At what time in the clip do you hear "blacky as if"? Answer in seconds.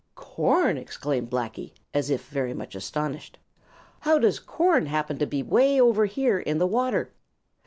1.29-2.27